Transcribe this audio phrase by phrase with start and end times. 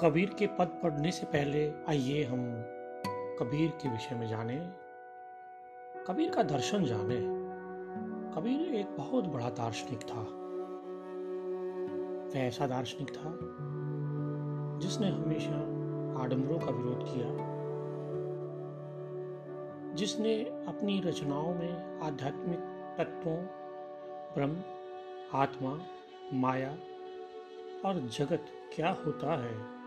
[0.00, 2.62] कबीर के पद पढ़ने से पहले आइए हम
[3.38, 4.72] कबीर के विषय में जाने।
[6.06, 7.16] कबीर का दर्शन जाने।
[8.36, 10.20] कबीर एक बहुत बड़ा दार्शनिक था।
[12.28, 13.38] वह ऐसा दार्शनिक था,
[14.78, 15.54] जिसने हमेशा
[16.24, 17.26] आडम्बरों का विरोध किया।
[19.94, 22.58] जिसने अपनी रचनाओं में आध्यात्मिक
[22.98, 23.36] तत्वों,
[24.34, 24.62] ब्रह्म,
[25.34, 25.80] आत्मा,
[26.34, 26.72] माया
[27.84, 29.79] और जगत क्या होता है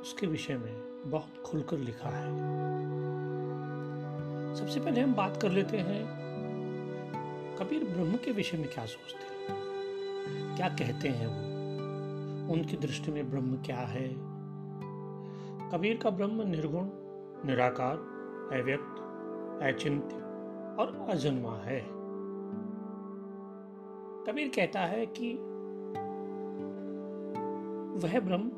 [0.00, 2.30] उसके विषय में बहुत खुलकर लिखा है।
[4.54, 6.20] सबसे पहले हम बात कर लेते हैं,
[7.56, 9.60] कबीर ब्रह्म के विषय में क्या सोचते हैं?
[10.56, 11.50] क्या कहते हैं वो?
[12.52, 14.08] उनकी दृष्टि में ब्रह्म क्या है?
[15.70, 16.88] कबीर का ब्रह्म निर्गुण,
[17.48, 17.96] निराकार,
[18.60, 18.96] अव्यक्त,
[19.62, 20.16] अचिंत्य
[20.82, 21.80] और अजन्मा है।
[24.26, 25.34] कबीर कहता है कि
[28.06, 28.52] वह ब्रह्म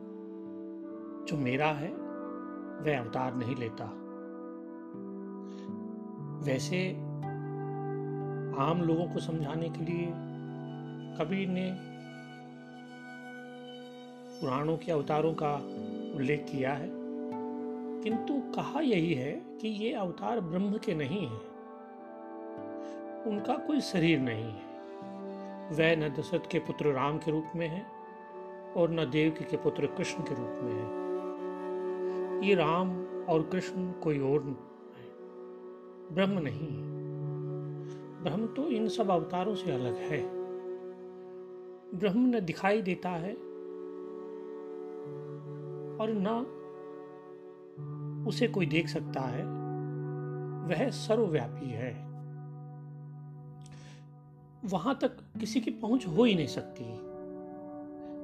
[1.28, 1.88] जो मेरा है,
[2.82, 3.84] वह अवतार नहीं लेता।
[6.44, 6.92] वैसे
[8.58, 10.06] आम लोगों को समझाने के लिए
[11.18, 11.76] कबीर ने
[14.40, 15.54] पुराणों के अवतारों का
[16.16, 16.90] उल्लेख किया है।
[18.02, 21.40] किंतु कहा यही है कि ये अवतार ब्रह्म के नहीं हैं।
[23.24, 24.72] उनका कोई शरीर नहीं है।
[25.68, 27.86] वह न दशरथ के पुत्र राम के रूप में है
[28.76, 31.01] और न देवकी के पुत्र कृष्ण के रूप में है।
[32.42, 34.56] ये राम और कृष्ण कोई और है
[36.14, 36.92] ब्रह्म नहीं
[38.22, 40.22] ब्रह्म तो इन सब अवतारों से अलग है।
[41.94, 43.34] ब्रह्म न दिखाई देता है
[45.98, 46.58] और न
[48.28, 49.42] उसे कोई देख सकता है।
[50.68, 51.92] वह सर्वव्यापी है।
[54.64, 56.84] वहाँ तक किसी की पहुँच हो ही नहीं सकती।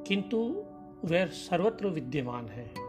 [0.04, 0.64] किंतु
[1.04, 2.87] वह सर्वत्र विद्यमान है।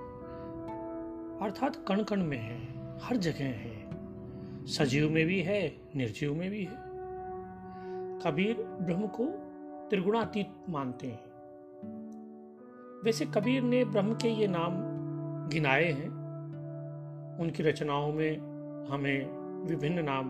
[1.42, 2.62] अर्थात कण कण में है,
[3.00, 3.90] हर जगह है।
[4.66, 6.90] सजीव में भी है, निर्जीव में भी है।
[8.20, 9.26] कबीर ब्रह्म को
[9.90, 11.30] त्रिगुणातीत मानते हैं।
[13.04, 14.72] वैसे कबीर ने ब्रह्म के ये नाम
[15.50, 16.10] गिनाए हैं।
[17.40, 18.38] उनकी रचनाओं में
[18.88, 19.26] हमें
[19.66, 20.26] विभिन्न नाम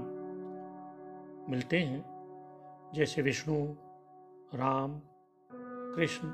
[1.51, 2.05] मिलते हैं,
[2.93, 3.65] जैसे विष्णु,
[4.53, 5.01] राम,
[5.95, 6.27] कृष्ण,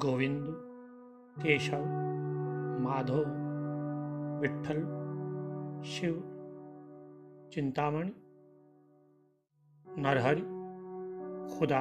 [0.00, 0.46] गोविंद,
[1.38, 1.84] केशव,
[2.80, 3.39] माधव
[4.40, 4.78] विठल
[5.84, 6.14] शिव,
[7.52, 8.12] चिंतामणि,
[9.86, 10.44] नरहरि,
[11.54, 11.80] खुदा,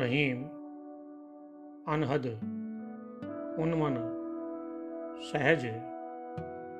[0.00, 0.42] रहीम,
[1.92, 2.26] अनहद,
[3.62, 3.96] उन्मन,
[5.32, 5.66] सहज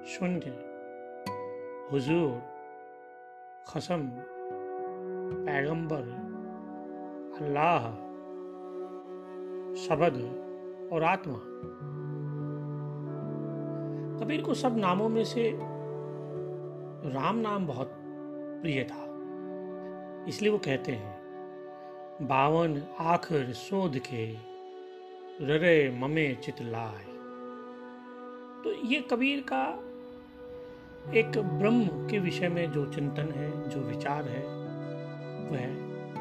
[0.07, 0.51] शून्य
[1.93, 2.33] हुजूर,
[3.69, 4.09] खसम,
[5.47, 6.11] पैगंबर,
[7.41, 7.91] अल्लाह
[9.85, 10.21] शबद
[10.93, 11.39] और आत्मा।
[14.23, 15.51] कबीर को सब नामों में से
[17.13, 17.95] राम नाम बहुत
[18.63, 19.07] प्रिय था।
[20.29, 24.27] इसलिए वो कहते हैं, बावन आखिर शोध के
[25.47, 27.05] ररे ममे चितलाए
[28.65, 29.65] तो ये कबीर का
[31.19, 34.43] एक ब्रह्म के विषय में जो चिंतन है, जो विचार है,
[35.51, 35.65] वह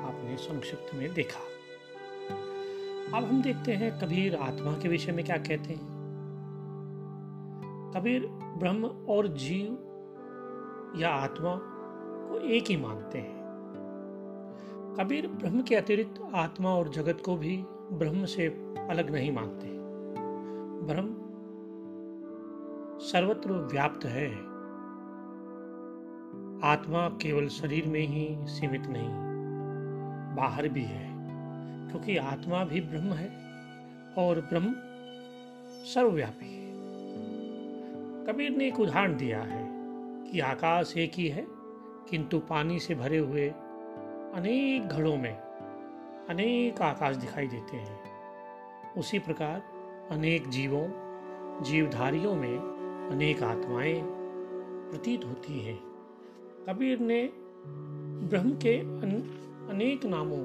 [0.01, 1.45] आपने संक्षिप्त में देखा।
[3.17, 5.90] अब हम देखते हैं कबीर आत्मा के विषय में क्या कहते हैं।
[7.95, 9.71] कबीर, ब्रह्म और जीव
[10.97, 13.41] या आत्मा को एक ही मानते हैं।
[14.99, 17.57] कबीर ब्रह्म के अतिरिक्त आत्मा और जगत को भी
[17.91, 18.47] ब्रह्म से
[18.89, 19.67] अलग नहीं मानते।
[20.85, 21.15] ब्रह्म
[22.99, 24.29] सर्वत्र व्याप्त है।
[26.63, 29.09] आत्मा केवल शरीर में ही सीमित नहीं,
[30.35, 31.07] बाहर भी है,
[31.89, 33.29] क्योंकि आत्मा भी ब्रह्म है
[34.17, 34.73] और ब्रह्म
[35.85, 36.70] सर्वव्यापी है।
[38.31, 39.67] कबीर ने एक उदाहरण दिया है
[40.31, 41.45] कि आकाश एक ही है,
[42.09, 43.49] किंतु पानी से भरे हुए
[44.35, 45.35] अनेक घड़ों में
[46.29, 47.99] अनेक आकाश दिखाई देते हैं।
[48.97, 49.63] उसी प्रकार
[50.11, 50.87] अनेक जीवों,
[51.63, 52.57] जीवधारियों में
[53.11, 54.01] अनेक आत्माएँ
[54.91, 55.79] प्रतीत होती हैं।
[56.69, 57.29] कबीर ने
[58.29, 58.79] ब्रह्म के
[59.69, 60.43] अनेक नामों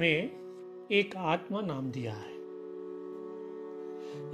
[0.00, 0.30] में
[0.92, 2.39] एक आत्मा नाम दिया है।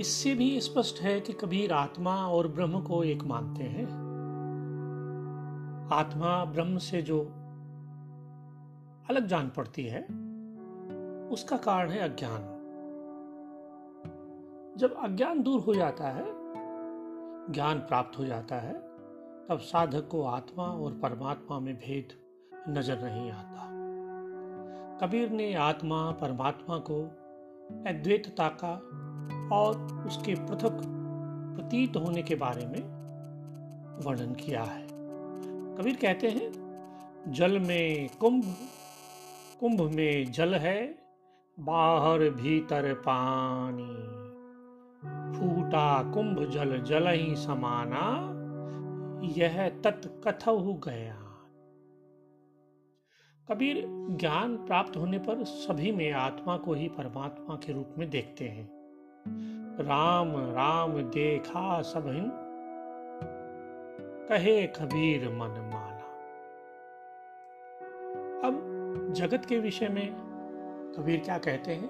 [0.00, 3.86] इससे भी स्पष्ट है कि कबीर आत्मा और ब्रह्म को एक मानते हैं।
[5.92, 7.20] आत्मा ब्रह्म से जो
[9.10, 10.02] अलग जान पड़ती है,
[11.28, 12.52] उसका कारण है अज्ञान।
[14.78, 16.24] जब अज्ञान दूर हो जाता है,
[17.52, 18.74] ज्ञान प्राप्त हो जाता है,
[19.48, 22.08] तब साधक को आत्मा और परमात्मा में भेद
[22.68, 23.66] नज़र नहीं आता।
[24.98, 27.02] कबीर ने आत्मा परमात्मा को
[27.86, 28.80] अद्वैतता का
[29.52, 30.82] और उसके पृथक
[31.56, 32.96] प्रतीत होने के बारे में
[34.04, 34.86] वर्णन किया है।
[35.74, 36.66] कबीर कहते हैं,
[37.28, 38.44] जल में कुंभ
[39.60, 40.98] कुंभ में जल है,
[41.60, 44.16] बाहर भीतर पानी।
[45.38, 48.32] फूटा कुंभ जल जल ही समाना,
[49.36, 51.22] यह तत्कथु गया।
[53.50, 58.48] कबीर ज्ञान प्राप्त होने पर सभी में आत्मा को ही परमात्मा के रूप में देखते
[58.48, 58.75] हैं।
[59.80, 62.32] राम राम देखा सभिन
[64.28, 65.96] कहे कबीर मन माना।
[68.48, 68.76] अब
[69.12, 70.14] जगत के विषय में
[70.98, 71.88] कबीर क्या कहते हैं,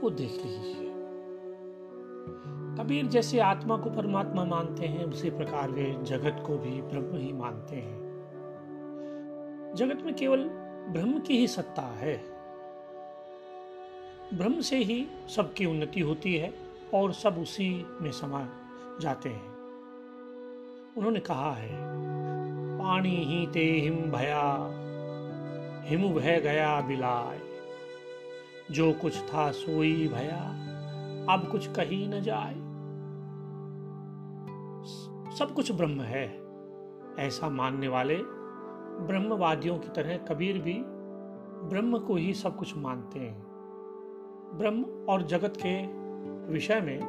[0.00, 0.92] वो देख लीजिए।
[2.78, 7.32] कबीर जैसे आत्मा को परमात्मा मानते हैं, उसी प्रकार वे जगत को भी ब्रह्म ही
[7.32, 8.06] मानते हैं।
[9.76, 10.48] जगत में केवल
[10.88, 12.35] ब्रह्म की ही सत्ता है।
[14.34, 16.54] ब्रह्म से ही सबकी उन्नति होती है
[16.94, 18.48] और सब उसी में समा
[19.00, 19.56] जाते हैं।
[20.96, 21.78] उन्होंने कहा है,
[22.78, 24.42] पानी ही ते हिम भया,
[25.84, 27.40] हिम भय गया बिलाय।
[28.70, 30.66] जो कुछ था सोई भया,
[31.34, 32.54] अब कुछ कही न जाए
[35.36, 36.42] सब कुछ ब्रह्म है।
[37.18, 38.16] ऐसा मानने वाले
[39.06, 40.82] ब्रह्मवादियों की तरह कबीर भी
[41.68, 43.45] ब्रह्म को ही सब कुछ मानते हैं।
[44.54, 45.86] ब्रह्म और जगत के
[46.52, 47.00] विषय में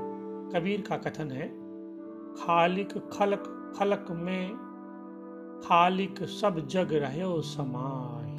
[0.56, 1.48] कबीर का कथन है।
[2.36, 4.68] खालिक खलक खलक में
[5.63, 8.38] खालिक सब जग रहे समाय।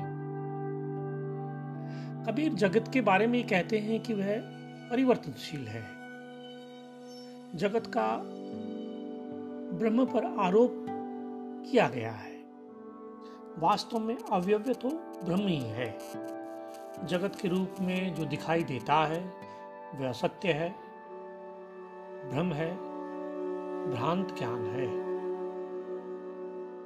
[2.27, 4.41] कबीर जगत के बारे में कहते हैं कि वह
[4.91, 5.83] परिवर्तनशील है।
[7.55, 8.23] जगत का
[9.79, 10.87] ब्रह्म पर आरोप
[11.71, 12.45] किया गया है।
[13.59, 14.89] वास्तव में अव्यव्य तो
[15.25, 15.99] ब्रह्म ही है।
[17.05, 19.33] जगत के रूप में जो दिखाई देता है,
[19.95, 20.71] वह असत्य है
[22.31, 22.77] भ्रम है,
[23.91, 24.87] भ्रांत ज्ञान है।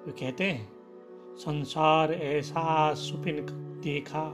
[0.07, 0.73] वे कहते हैं,
[1.37, 3.47] संसार ऐसा सुपिन
[3.83, 4.33] देखा,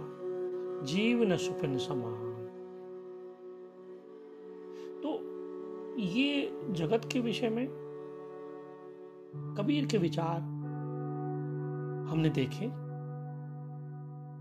[0.85, 2.29] जीव न सुपिन समान।
[5.03, 5.21] तो
[6.01, 7.67] ये जगत के विषय में,
[9.59, 10.41] कबीर के विचार
[12.11, 12.88] हमने देखे।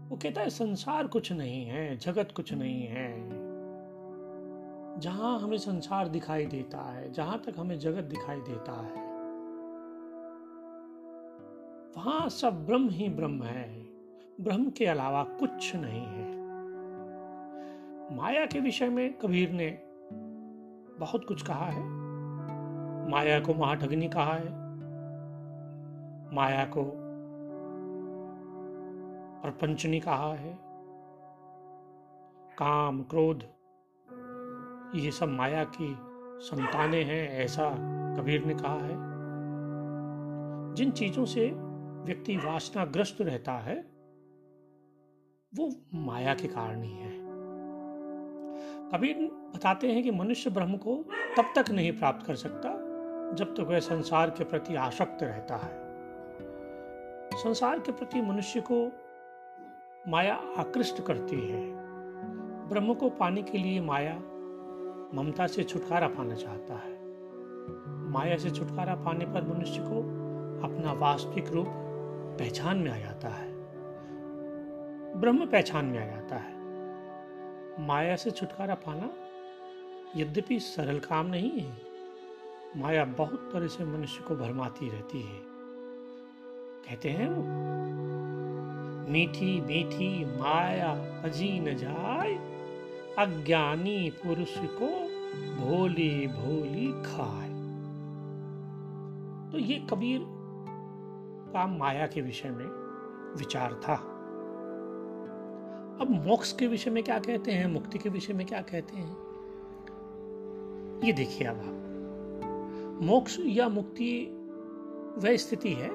[0.09, 3.29] वो कहता है, संसार कुछ नहीं है, जगत कुछ नहीं है।
[4.99, 9.07] जहाँ हमें संसार दिखाई देता है, जहाँ तक हमें जगत दिखाई देता है,
[11.97, 13.83] वहाँ सब ब्रह्म ही ब्रह्म है।
[14.41, 16.37] ब्रह्म के अलावा कुछ नहीं है।
[18.17, 19.79] माया के विषय में कबीर ने
[20.99, 21.83] बहुत कुछ कहा है।
[23.09, 24.45] माया को महाठगनी कहा है।
[26.35, 27.06] माया को
[29.41, 30.57] प्रपंचनी कहा है
[32.59, 33.43] काम, क्रोध,
[35.03, 35.97] ये सब माया की
[36.45, 37.69] संतानें हैं, ऐसा
[38.15, 39.17] कबीर ने कहा है।
[40.73, 41.51] जिन चीज़ों से
[42.05, 43.75] व्यक्ति वासनाग्रस्त रहता है,
[45.55, 47.19] वो माया के कारण ही है।
[48.91, 49.17] कबीर
[49.55, 50.95] बताते हैं कि मनुष्य ब्रह्म को
[51.37, 52.69] तब तक नहीं प्राप्त कर सकता,
[53.33, 55.87] जब तक तो वह संसार के प्रति आसक्त रहता है।
[57.33, 58.91] संसार के प्रति मनुष्य को
[60.07, 61.61] माया आकृष्ट करती है।
[62.69, 64.15] ब्रह्म को पाने के लिए माया
[65.13, 66.95] ममता से छुटकारा पाना चाहता है।
[68.11, 69.99] माया से छुटकारा पाने पर मनुष्य को
[70.67, 71.67] अपना वास्तविक रूप
[72.39, 73.51] पहचान में आ जाता है।
[75.15, 76.55] ब्रह्म पहचान में आ जाता है।
[77.87, 79.09] माया से छुटकारा पाना
[80.15, 81.77] यद्यपि सरल काम नहीं है,
[82.77, 85.39] माया बहुत तरह से मनुष्य को भरमाती रहती है।
[86.87, 87.76] कहते हैं वो
[89.07, 92.57] मीठी मीठी माया अजी न जाए।
[93.19, 94.87] अज्ञानी पुरुष को
[95.55, 97.47] भोली भोली खाए।
[99.51, 100.21] तो ये कबीर
[101.53, 102.65] का माया के विषय में
[103.37, 103.95] विचार था।
[106.01, 109.17] अब मोक्ष के विषय में क्या कहते हैं, मुक्ति के विषय में क्या कहते हैं?
[111.03, 111.83] ये देखिए अब आप।
[113.01, 114.33] मोक्ष या मुक्ति
[115.17, 115.89] वह स्थिति है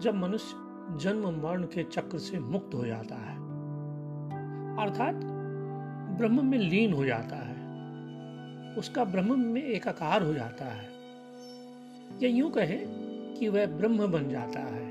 [0.00, 3.36] जब मनुष्य जन्म मरण के चक्र से मुक्त हो जाता है।
[4.76, 5.14] अर्थात
[6.18, 7.60] ब्रह्म में लीन हो जाता है।
[8.76, 10.88] उसका ब्रह्म में एकाकार हो जाता है।
[12.22, 12.78] या यूँ कहे
[13.34, 14.90] कि वह ब्रह्म बन जाता है।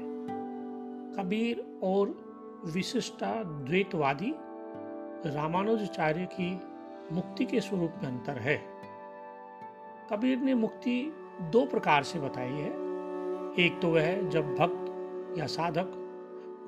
[1.15, 2.29] कबीर और
[2.65, 4.33] विशिष्टा द्वैतवादी
[5.25, 6.61] रामानुजाचार्य की
[7.11, 8.61] मुक्ति के स्वरूप में अंतर है।
[10.11, 12.89] कबीर ने मुक्ति दो प्रकार से बताई है।
[13.65, 14.78] एक तो वह जब भक्त
[15.37, 15.91] या साधक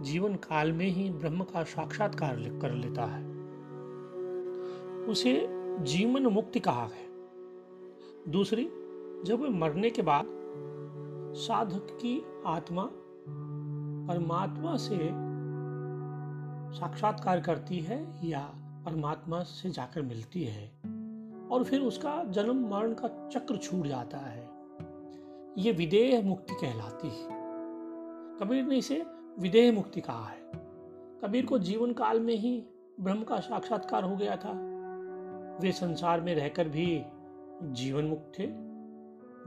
[0.02, 3.24] जीवन काल में ही ब्रह्म का साक्षात्कार कर लेता है।
[5.08, 5.34] उसे
[5.84, 7.10] जीवन मुक्ति कहा है
[8.28, 8.64] दूसरी,
[9.26, 10.26] जब वे मरने के बाद
[11.38, 12.88] साधक की आत्मा
[14.08, 14.98] परमात्मा से
[16.72, 18.42] साक्षात्कार करती है या
[18.86, 20.66] परमात्मा से जाकर मिलती है
[21.50, 24.50] और फिर उसका जन्म मरण का चक्र छूट जाता है,
[25.58, 27.41] ये विदेह मुक्ति कहलाती है।
[28.42, 29.06] कबीर ने इसे
[29.40, 30.52] विदेह मुक्ति कहा है।
[31.24, 32.64] कबीर को जीवन काल में ही
[33.00, 34.52] ब्रह्म का साक्षात्कार हो गया था।
[35.62, 37.06] वे संसार में रहकर भी
[37.62, 38.46] जीवन मुक्त थे।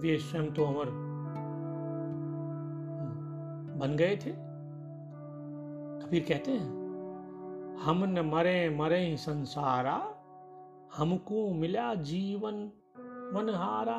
[0.00, 0.84] वे स्वयं तो अमर
[3.80, 4.30] बन गए थे।
[6.06, 6.68] कबीर कहते हैं,
[7.76, 10.14] हम न मरे मरे संसारा।
[10.96, 12.70] हमको मिला जीवन
[13.34, 13.96] मनहारा।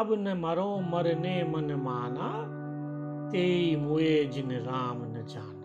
[0.00, 2.57] अब न मरो, मरने मन माना।
[3.32, 5.56] ते मुए जिन राम न जाना।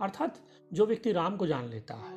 [0.00, 0.38] अर्थात
[0.72, 2.16] जो व्यक्ति राम को जान लेता है,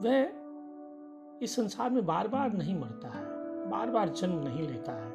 [0.00, 3.24] वह इस संसार में बार बार नहीं मरता है
[3.70, 5.12] बार बार जन्म नहीं लेता है।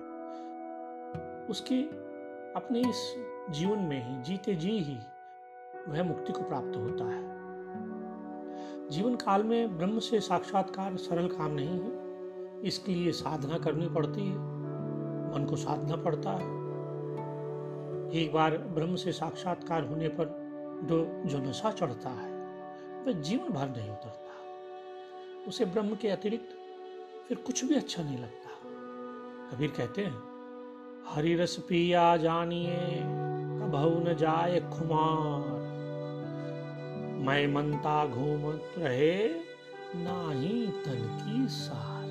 [1.47, 1.83] उसकी
[2.55, 3.15] अपने इस
[3.49, 4.97] जीवन में ही, जीते जी ही
[5.87, 11.79] वह मुक्ति को प्राप्त होता है। जीवन काल में ब्रह्म से साक्षात्कार सरल काम नहीं
[11.79, 14.58] है, इसके लिए साधना करनी पड़ती है।
[15.35, 16.69] मन को साधना पड़ता है।
[18.13, 20.49] एक बार ब्रह्म से साक्षात्कार होने पर
[20.83, 22.31] जो जो नशा चढ़ता है,
[23.03, 24.29] वह जीवन भर नहीं उतरता।
[25.47, 26.49] उसे ब्रह्म के अतिरिक्त
[27.27, 28.49] फिर कुछ भी अच्छा नहीं लगता।
[29.51, 30.29] कबीर कहते हैं
[31.07, 33.03] हरी रस पिया जानिए
[33.71, 35.59] न जाए खुमार।
[37.25, 39.29] मैं मनता घूमत रहे
[39.95, 42.03] ना ही तन की सार।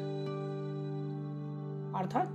[2.02, 2.28] अर्थात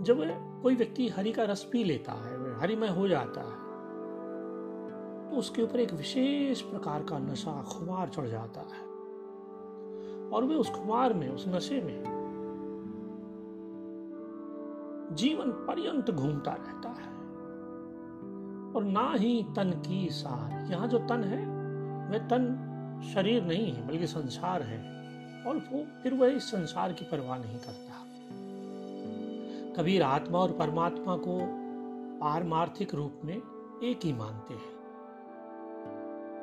[0.00, 0.16] जब
[0.62, 3.70] कोई व्यक्ति हरि का रस पी लेता है, हरिमय हो जाता है
[5.30, 8.90] तो उसके ऊपर एक विशेष प्रकार का नशा खुमार चढ़ जाता है।
[10.28, 12.20] और वे उस खुमार में, उस नशे में
[15.12, 17.10] जीवन पर्यंत घूमता रहता है।
[18.72, 21.46] और ना ही तन की सार। यहाँ जो तन है,
[22.08, 22.66] वह तन
[23.14, 24.90] शरीर नहीं है, बल्कि संसार है।
[25.44, 28.09] और वो फिर वह इस संसार की परवाह नहीं करता।
[29.76, 31.40] कबीर आत्मा और परमात्मा को
[32.20, 33.36] पारमार्थिक रूप में
[33.84, 34.80] एक ही मानते हैं।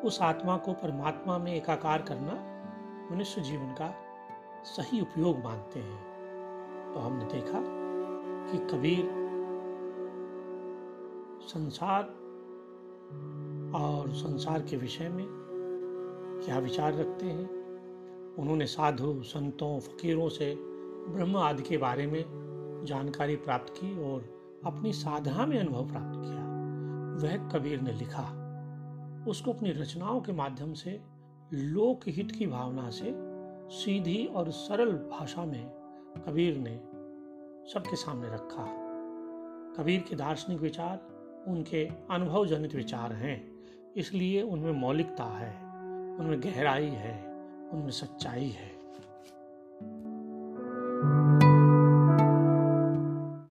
[0.02, 2.58] उस आत्मा को परमात्मा में एकाकार करना
[3.16, 3.94] मनुष्य जीवन का
[4.64, 6.18] सही उपयोग मानते हैं।
[6.94, 7.64] तो हमने देखा
[8.52, 9.06] कि कबीर
[11.42, 12.04] संसार
[13.76, 15.26] और संसार के विषय में
[16.46, 17.58] क्या विचार रखते हैं?
[18.36, 20.56] उन्होंने साधु, संतों, फकीरों से
[21.08, 22.48] ब्रह्म आदि के बारे में
[22.88, 26.46] जानकारी प्राप्त की और अपनी साधना में अनुभव प्राप्त किया।
[27.18, 28.26] वह कबीर ने लिखा,
[29.28, 31.00] उसको अपनी रचनाओं के माध्यम से,
[31.54, 33.14] लोकहित की भावना से,
[33.70, 35.70] सीधी और सरल भाषा में
[36.28, 36.76] कबीर ने
[37.74, 38.66] सबके सामने रखा।
[39.78, 41.00] कबीर के दार्शनिक विचार
[41.48, 43.38] उनके अनुभव जनित विचार हैं,
[43.98, 45.54] इसलिए उनमें मौलिकता है,
[46.20, 47.16] उनमें गहराई है,
[47.72, 48.76] उनमें सच्चाई है।